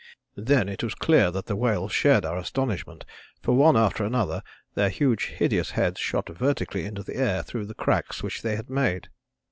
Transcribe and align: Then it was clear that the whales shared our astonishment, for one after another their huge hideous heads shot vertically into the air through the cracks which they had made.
Then 0.35 0.67
it 0.67 0.81
was 0.83 0.95
clear 0.95 1.29
that 1.29 1.45
the 1.45 1.55
whales 1.55 1.91
shared 1.91 2.25
our 2.25 2.39
astonishment, 2.39 3.05
for 3.43 3.51
one 3.51 3.77
after 3.77 4.03
another 4.03 4.41
their 4.73 4.89
huge 4.89 5.27
hideous 5.27 5.69
heads 5.77 5.99
shot 5.99 6.27
vertically 6.27 6.85
into 6.85 7.03
the 7.03 7.17
air 7.17 7.43
through 7.43 7.67
the 7.67 7.75
cracks 7.75 8.23
which 8.23 8.41
they 8.41 8.55
had 8.55 8.67
made. 8.67 9.09